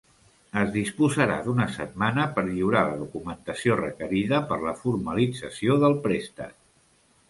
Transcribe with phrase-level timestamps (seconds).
[0.61, 6.63] Es disposarà d'una setmana per lliurar la documentació requerida per la formalització del préstec.